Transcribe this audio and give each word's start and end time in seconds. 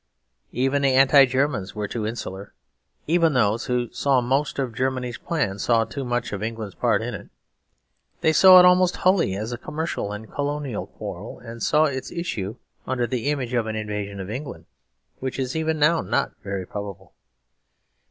Even 0.51 0.81
the 0.81 0.95
Anti 0.95 1.25
Germans 1.27 1.75
were 1.75 1.87
too 1.87 2.07
insular. 2.07 2.55
Even 3.05 3.33
those 3.33 3.65
who 3.67 3.87
saw 3.91 4.19
most 4.19 4.57
of 4.57 4.73
Germany's 4.73 5.19
plan 5.19 5.59
saw 5.59 5.85
too 5.85 6.03
much 6.03 6.33
of 6.33 6.41
England's 6.41 6.73
part 6.73 7.03
in 7.03 7.13
it. 7.13 7.29
They 8.21 8.33
saw 8.33 8.57
it 8.59 8.65
almost 8.65 8.95
wholly 9.05 9.35
as 9.35 9.51
a 9.51 9.59
commercial 9.59 10.11
and 10.11 10.27
colonial 10.31 10.87
quarrel; 10.87 11.37
and 11.37 11.61
saw 11.61 11.83
its 11.85 12.11
issue 12.11 12.55
under 12.87 13.05
the 13.05 13.29
image 13.29 13.53
of 13.53 13.67
an 13.67 13.75
invasion 13.75 14.19
of 14.19 14.31
England, 14.31 14.65
which 15.19 15.37
is 15.37 15.55
even 15.55 15.77
now 15.77 16.01
not 16.01 16.31
very 16.43 16.65
probable. 16.65 17.13